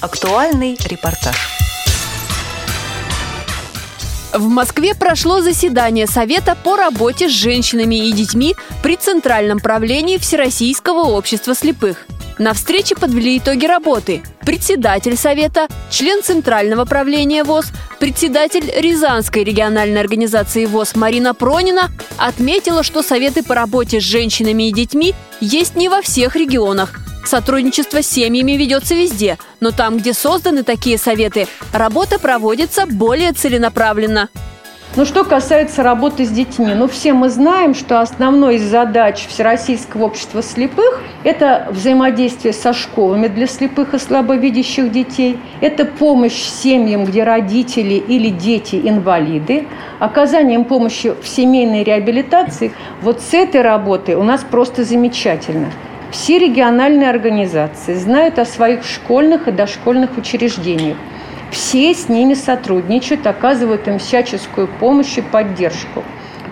[0.00, 1.36] Актуальный репортаж.
[4.32, 11.00] В Москве прошло заседание Совета по работе с женщинами и детьми при Центральном правлении Всероссийского
[11.00, 12.06] общества слепых.
[12.38, 14.22] На встрече подвели итоги работы.
[14.40, 17.66] Председатель Совета, член Центрального правления ВОЗ,
[17.98, 24.72] председатель Рязанской региональной организации ВОЗ Марина Пронина отметила, что Советы по работе с женщинами и
[24.72, 27.09] детьми есть не во всех регионах.
[27.24, 34.28] Сотрудничество с семьями ведется везде, но там, где созданы такие советы, работа проводится более целенаправленно.
[34.96, 40.06] Ну, что касается работы с детьми, ну, все мы знаем, что основной из задач Всероссийского
[40.06, 47.22] общества слепых– это взаимодействие со школами для слепых и слабовидящих детей, это помощь семьям, где
[47.22, 49.68] родители или дети инвалиды,
[50.00, 52.72] оказанием помощи в семейной реабилитации.
[53.00, 55.70] Вот с этой работой у нас просто замечательно–
[56.10, 60.96] все региональные организации знают о своих школьных и дошкольных учреждениях.
[61.50, 66.04] Все с ними сотрудничают, оказывают им всяческую помощь и поддержку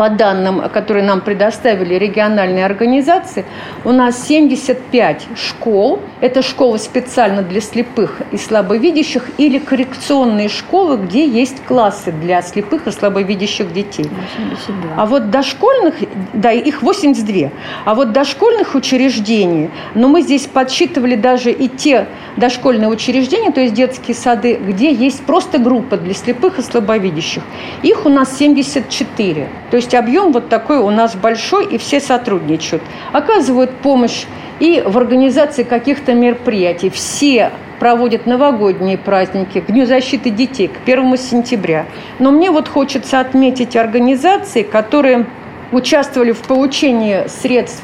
[0.00, 3.44] по данным, которые нам предоставили региональные организации,
[3.84, 5.98] у нас 75 школ.
[6.22, 12.86] Это школы специально для слепых и слабовидящих или коррекционные школы, где есть классы для слепых
[12.86, 14.06] и слабовидящих детей.
[14.38, 14.94] 82.
[14.96, 15.96] А вот дошкольных,
[16.32, 17.50] да, их 82.
[17.84, 22.06] А вот дошкольных учреждений, но мы здесь подсчитывали даже и те
[22.38, 27.42] дошкольные учреждения, то есть детские сады, где есть просто группа для слепых и слабовидящих.
[27.82, 29.48] Их у нас 74.
[29.70, 32.82] То есть объем вот такой у нас большой, и все сотрудничают.
[33.12, 34.24] Оказывают помощь
[34.60, 36.90] и в организации каких-то мероприятий.
[36.90, 41.86] Все проводят новогодние праздники, к Дню защиты детей, к 1 сентября.
[42.18, 45.26] Но мне вот хочется отметить организации, которые
[45.72, 47.82] участвовали в получении средств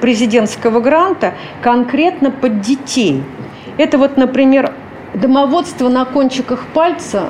[0.00, 3.22] президентского гранта конкретно под детей.
[3.76, 4.72] Это вот, например,
[5.14, 7.24] домоводство на кончиках пальца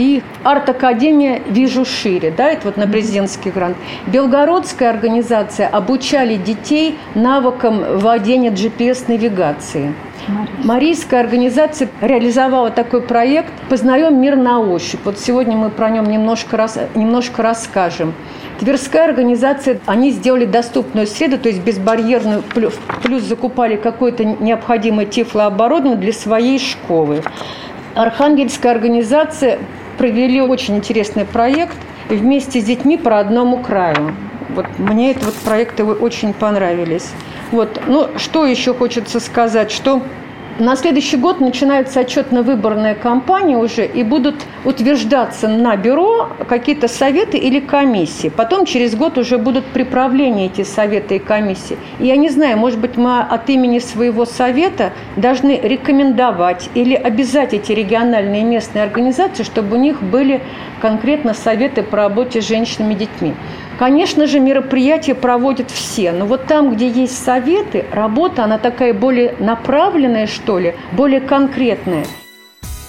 [0.00, 3.76] и арт-академия «Вижу шире», да, это вот на президентский грант.
[4.06, 9.92] Белгородская организация обучали детей навыкам владения GPS-навигацией.
[10.64, 15.00] Марийская организация реализовала такой проект «Познаем мир на ощупь».
[15.04, 18.14] Вот сегодня мы про нем немножко, рас, немножко расскажем.
[18.58, 25.98] Тверская организация, они сделали доступную среду, то есть безбарьерную, плюс, плюс закупали какое-то необходимое тифлооборудование
[25.98, 27.22] для своей школы.
[27.94, 29.58] Архангельская организация
[30.00, 31.76] провели очень интересный проект
[32.08, 34.14] вместе с детьми по родному краю.
[34.54, 37.10] Вот мне эти вот проекты очень понравились.
[37.50, 37.82] Вот.
[37.86, 40.02] Ну, что еще хочется сказать, что
[40.60, 47.60] на следующий год начинается отчетно-выборная кампания уже, и будут утверждаться на бюро какие-то советы или
[47.60, 48.28] комиссии.
[48.28, 51.78] Потом через год уже будут приправления эти советы и комиссии.
[51.98, 57.54] И я не знаю, может быть, мы от имени своего совета должны рекомендовать или обязать
[57.54, 60.42] эти региональные местные организации, чтобы у них были
[60.80, 63.34] конкретно советы по работе с женщинами и детьми.
[63.78, 69.34] Конечно же, мероприятия проводят все, но вот там, где есть советы, работа, она такая более
[69.38, 72.04] направленная, что ли, более конкретная.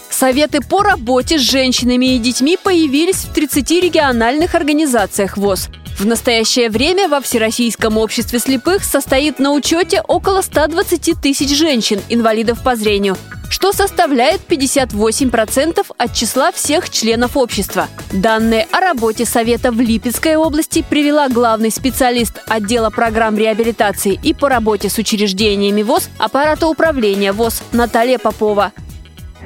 [0.10, 5.70] Советы по работе с женщинами и детьми появились в 30 региональных организациях ВОЗ.
[5.98, 12.60] В настоящее время во Всероссийском обществе слепых состоит на учете около 120 тысяч женщин, инвалидов
[12.64, 13.18] по зрению
[13.52, 17.88] что составляет 58% от числа всех членов общества.
[18.12, 24.48] Данные о работе Совета в Липецкой области привела главный специалист отдела программ реабилитации и по
[24.48, 28.72] работе с учреждениями ВОЗ аппарата управления ВОЗ Наталья Попова.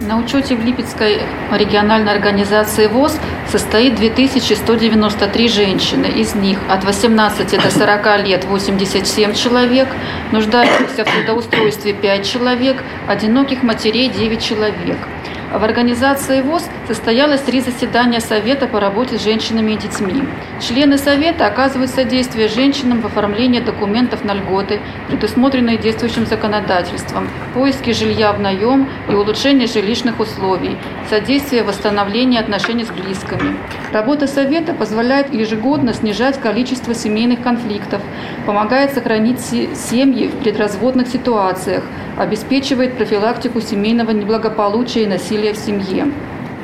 [0.01, 1.21] На учете в Липецкой
[1.51, 3.13] региональной организации ВОЗ
[3.51, 6.07] состоит 2193 женщины.
[6.07, 9.87] Из них от 18 до 40 лет 87 человек,
[10.31, 14.97] нуждающихся в трудоустройстве 5 человек, одиноких матерей 9 человек.
[15.57, 20.21] В организации ВОЗ состоялось три заседания Совета по работе с женщинами и детьми.
[20.59, 28.33] Члены Совета оказывают содействие женщинам в оформлении документов на льготы, предусмотренные действующим законодательством, поиске жилья
[28.33, 30.75] в наем и улучшение жилищных условий,
[31.09, 33.55] содействие восстановлению отношений с близкими.
[33.93, 38.01] Работа Совета позволяет ежегодно снижать количество семейных конфликтов,
[38.45, 41.85] помогает сохранить семьи в предразводных ситуациях,
[42.17, 46.07] обеспечивает профилактику семейного неблагополучия и насилия в семье.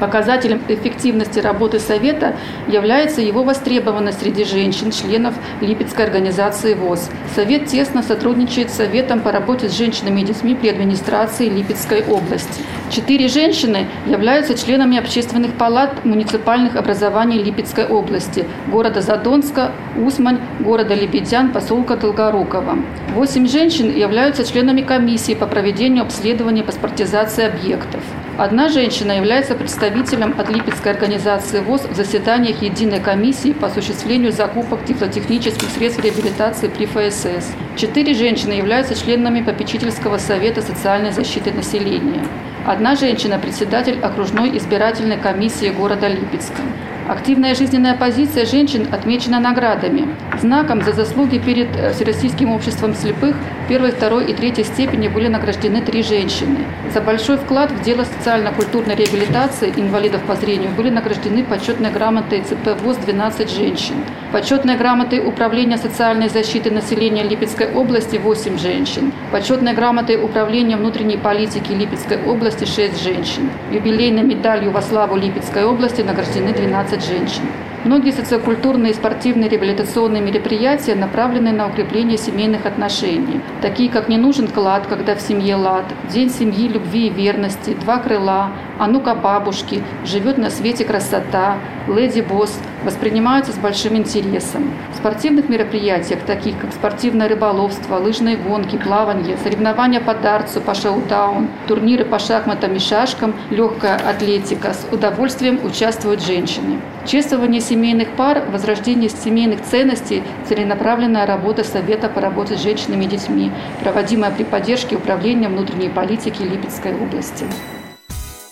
[0.01, 2.33] Показателем эффективности работы Совета
[2.67, 7.07] является его востребованность среди женщин, членов Липецкой организации ВОЗ.
[7.35, 12.63] Совет тесно сотрудничает с Советом по работе с женщинами и детьми при администрации Липецкой области.
[12.89, 21.51] Четыре женщины являются членами общественных палат муниципальных образований Липецкой области, города Задонска, Усмань, города Лебедян,
[21.51, 22.79] поселка Долгорукова.
[23.13, 28.01] Восемь женщин являются членами комиссии по проведению обследования паспортизации объектов.
[28.41, 34.83] Одна женщина является представителем от Липецкой организации ВОЗ в заседаниях Единой комиссии по осуществлению закупок
[34.83, 37.53] тифлотехнических средств реабилитации при ФСС.
[37.77, 42.25] Четыре женщины являются членами попечительского совета социальной защиты населения.
[42.65, 46.63] Одна женщина– председатель окружной избирательной комиссии города Липецка.
[47.07, 50.07] Активная жизненная позиция женщин отмечена наградами.
[50.39, 53.35] Знаком за заслуги перед э, Всероссийским обществом слепых
[53.71, 56.65] первой, второй и третьей степени были награждены три женщины.
[56.93, 62.81] За большой вклад в дело социально-культурной реабилитации инвалидов по зрению были награждены почетной грамотой ЦП
[62.83, 63.95] ВОЗ 12 женщин.
[64.33, 69.13] Почетной грамотой Управления социальной защиты населения Липецкой области 8 женщин.
[69.31, 73.49] Почетной грамотой Управления внутренней политики Липецкой области 6 женщин.
[73.71, 77.43] Юбилейной медалью во славу Липецкой области награждены 12 женщин.
[77.83, 84.47] Многие социокультурные и спортивные реабилитационные мероприятия направлены на укрепление семейных отношений, такие как «Не нужен
[84.47, 89.83] клад, когда в семье лад», «День семьи, любви и верности», «Два крыла», «А ну-ка бабушки»,
[90.05, 91.57] «Живет на свете красота»,
[91.87, 94.73] «Леди Босс» воспринимаются с большим интересом.
[94.93, 101.47] В спортивных мероприятиях, таких как спортивное рыболовство, лыжные гонки, плавание, соревнования по дартсу, по шоу-даун,
[101.67, 106.79] турниры по шахматам и шашкам, легкая атлетика, с удовольствием участвуют женщины.
[107.05, 113.51] Чествование семейных пар, возрождение семейных ценностей, целенаправленная работа Совета по работе с женщинами и детьми,
[113.81, 117.45] проводимая при поддержке Управления внутренней политики Липецкой области.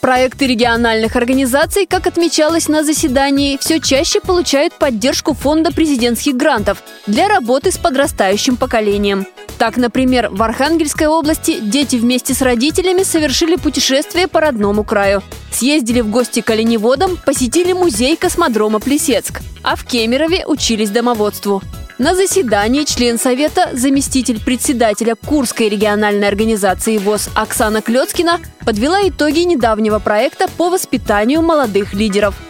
[0.01, 7.27] Проекты региональных организаций, как отмечалось на заседании, все чаще получают поддержку фонда президентских грантов для
[7.27, 9.27] работы с подрастающим поколением.
[9.57, 15.21] Так, например, в Архангельской области дети вместе с родителями совершили путешествие по родному краю.
[15.51, 21.61] Съездили в гости к оленеводам, посетили музей космодрома Плесецк, а в Кемерове учились домоводству.
[21.99, 29.99] На заседании член Совета, заместитель председателя Курской региональной организации ВОЗ Оксана Клецкина подвела итоги недавнего
[29.99, 32.35] проекта по воспитанию молодых лидеров–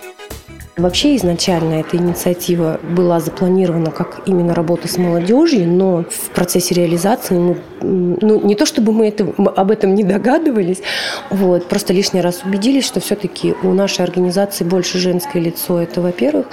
[0.77, 7.38] Вообще изначально эта инициатива была запланирована как именно работа с молодежью, но в процессе реализации
[7.38, 9.27] мы, ну, не то чтобы мы это,
[9.57, 10.81] об этом не догадывались,
[11.30, 16.48] вот, просто лишний раз убедились, что все-таки у нашей организации больше женское лицо, это во-первых.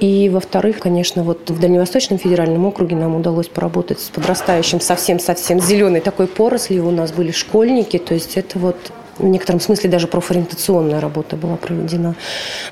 [0.00, 6.00] И во-вторых, конечно, вот в Дальневосточном федеральном округе нам удалось поработать с подрастающим совсем-совсем зеленой
[6.00, 6.88] такой порослью.
[6.88, 8.76] У нас были школьники, то есть это вот
[9.18, 12.14] в некотором смысле даже профориентационная работа была проведена.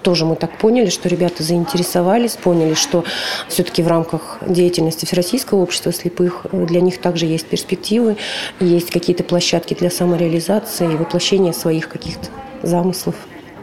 [0.03, 3.05] Тоже мы так поняли, что ребята заинтересовались, поняли, что
[3.49, 8.17] все-таки в рамках деятельности Всероссийского общества слепых э, для них также есть перспективы,
[8.61, 12.29] есть какие-то площадки для самореализации и воплощения своих каких-то
[12.63, 13.15] замыслов.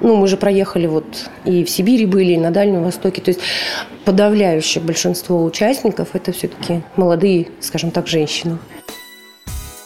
[0.02, 3.22] Ну, мы же проехали вот и в Сибири были, и на Дальнем Востоке.
[3.22, 3.40] То есть
[4.04, 8.58] подавляющее большинство участников– это все-таки молодые, скажем так, женщины.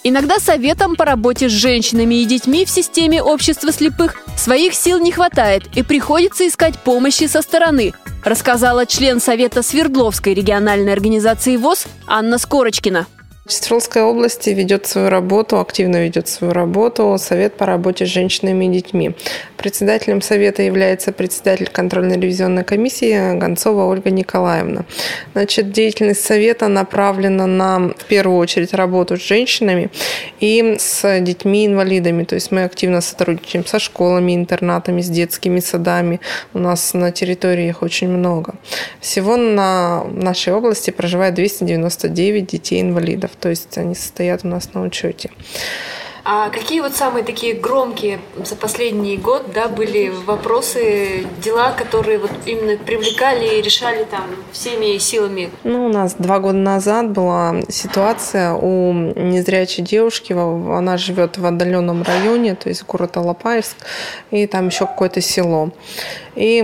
[0.09, 5.11] Иногда советам по работе с женщинами и детьми в системе общества слепых своих сил не
[5.11, 7.91] хватает и приходится искать помощи со стороны,
[8.23, 13.05] рассказала член Совета Свердловской региональной организации ВОЗ Анна Скорочкина.
[13.49, 18.69] Свердловской области ведет свою работу, активно ведет свою работу Совет по работе с женщинами и
[18.69, 19.15] детьми.
[19.55, 24.85] Председателем Совета является председатель контрольно-ревизионной комиссии Гонцова Ольга Николаевна.
[25.33, 29.89] Значит, деятельность Совета направлена на, в первую очередь, работу с женщинами
[30.39, 32.23] и с детьми-инвалидами.
[32.23, 36.19] То есть мы активно сотрудничаем со школами, интернатами, с детскими садами.
[36.53, 38.55] У нас на территории их очень много.
[38.99, 45.29] Всего на нашей области проживает 299 детей-инвалидов то есть они состоят у нас на учете.
[46.29, 52.31] А какие вот самые такие громкие за последний год, да, были вопросы, дела, которые вот
[52.45, 55.51] именно привлекали и решали там всеми силами?
[55.63, 62.03] Ну, у нас два года назад была ситуация у незрячей девушки, она живет в отдаленном
[62.03, 63.77] районе, то есть город Алапаевск,
[64.29, 65.71] и там еще какое-то село.
[66.35, 66.59] И,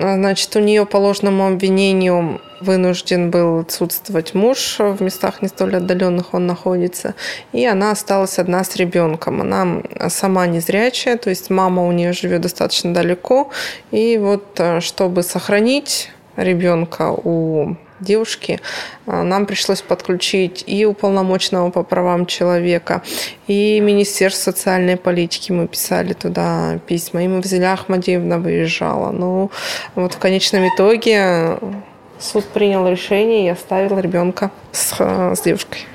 [0.00, 6.34] значит, у нее по ложному обвинению вынужден был отсутствовать муж в местах не столь отдаленных
[6.34, 7.14] он находится,
[7.52, 9.40] и она осталась одна с ребенком.
[9.40, 13.50] Она сама незрячая, то есть мама у нее живет достаточно далеко,
[13.90, 18.60] и вот э, чтобы сохранить ребенка у девушки,
[19.06, 23.02] нам пришлось подключить и уполномоченного по правам человека,
[23.46, 25.52] и Министерство социальной политики.
[25.52, 29.10] Мы писали туда письма, и мы взяли Ахмадиевна выезжала.
[29.10, 29.50] Ну,
[29.94, 31.58] вот в конечном итоге
[32.20, 35.86] суд принял решение и оставил ребенка с, с девушкой.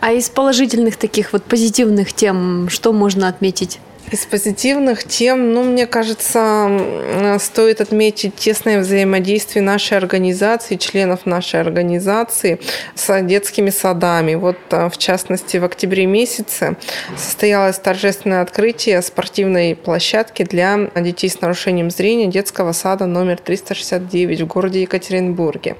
[0.00, 3.80] А из положительных таких вот позитивных тем, что можно отметить?
[4.10, 12.60] Из позитивных тем, ну, мне кажется, стоит отметить тесное взаимодействие нашей организации, членов нашей организации
[12.94, 14.34] с детскими садами.
[14.34, 16.76] Вот, э, в частности, в октябре месяце
[17.16, 24.46] состоялось торжественное открытие спортивной площадки для детей с нарушением зрения детского сада номер 369 в
[24.46, 25.76] городе Екатеринбурге.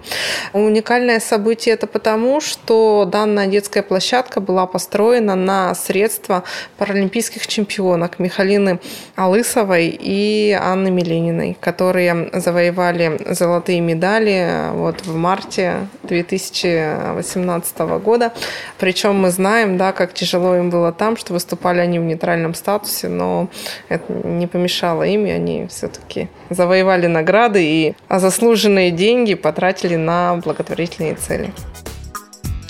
[0.55, 6.43] Уникальное событие это потому, что данная детская площадка была построена на средства
[6.79, 8.81] паралимпийских чемпионок Михалины
[9.17, 18.33] Алысовой и Анны Милениной, которые завоевали золотые медали вот в марте 2018 года.
[18.79, 23.09] Причем мы знаем, да, как тяжело им было там, что выступали они в нейтральном статусе,
[23.09, 23.49] но
[23.89, 31.15] это не помешало им, и они все-таки завоевали награды и заслуженные деньги потратили на благотворительные
[31.15, 31.53] цели.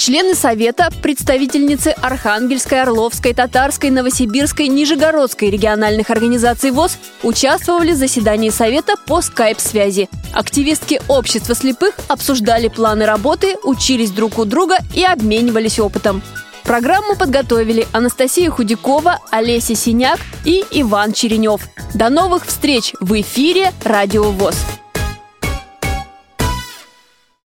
[0.04, 8.96] Члены Совета, представительницы Архангельской, Орловской, Татарской, Новосибирской, Нижегородской региональных организаций ВОЗ участвовали в заседании Совета
[9.06, 10.10] по скайп-связи.
[10.34, 16.20] Активистки общества слепых обсуждали планы работы, учились друг у друга и обменивались опытом.
[16.64, 21.62] Программу подготовили Анастасия Худякова, Олеся Синяк и Иван Черенев.
[21.94, 24.83] До новых встреч в эфире «Радио ВОЗ».